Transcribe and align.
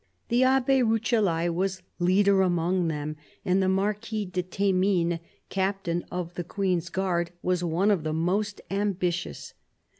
The 0.29 0.41
Abb6 0.41 0.81
Rucellai 0.83 1.47
was 1.53 1.83
leader 1.99 2.41
among 2.41 2.87
them, 2.87 3.17
and 3.45 3.61
the 3.61 3.69
Marquis 3.69 4.25
de 4.25 4.41
Themines, 4.41 5.19
captain 5.49 6.05
of 6.11 6.33
the 6.33 6.43
Queen's 6.43 6.89
guard, 6.89 7.29
was 7.43 7.63
one 7.63 7.91
of 7.91 8.01
the 8.03 8.11
most 8.13 8.61
ambitious. 8.71 9.53